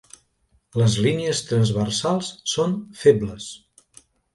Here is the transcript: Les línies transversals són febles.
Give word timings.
Les 0.83 0.95
línies 1.07 1.43
transversals 1.51 2.33
són 2.57 2.77
febles. 3.07 3.57